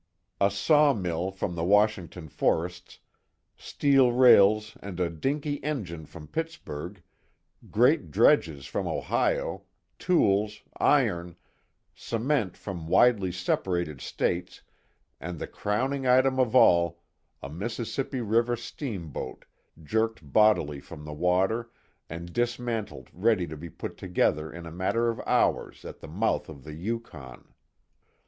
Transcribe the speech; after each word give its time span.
A 0.39 0.49
sawmill 0.49 1.29
from 1.29 1.53
the 1.53 1.63
Washington 1.63 2.27
forests, 2.27 2.97
steel 3.55 4.11
rails 4.11 4.75
and 4.81 4.99
a 4.99 5.11
dinky 5.11 5.63
engine 5.63 6.07
from 6.07 6.27
Pittsburg, 6.27 7.03
great 7.69 8.09
dredges 8.09 8.65
from 8.65 8.87
Ohio, 8.87 9.61
tools, 9.99 10.63
iron, 10.79 11.35
cement 11.93 12.57
from 12.57 12.87
widely 12.87 13.31
separated 13.31 14.01
States 14.01 14.63
and 15.19 15.37
the 15.37 15.45
crowning 15.45 16.07
item 16.07 16.39
of 16.39 16.55
all, 16.55 17.03
a 17.43 17.49
Mississippi 17.51 18.21
River 18.21 18.55
steamboat 18.55 19.45
jerked 19.83 20.33
bodily 20.33 20.79
from 20.79 21.05
the 21.05 21.13
water 21.13 21.69
and 22.09 22.33
dismantled 22.33 23.09
ready 23.13 23.45
to 23.45 23.55
be 23.55 23.69
put 23.69 23.97
together 23.97 24.51
in 24.51 24.65
a 24.65 24.71
matter 24.71 25.09
of 25.09 25.19
hours 25.27 25.85
at 25.85 25.99
the 25.99 26.07
mouth 26.07 26.49
of 26.49 26.63
the 26.63 26.73
Yukon. 26.73 27.53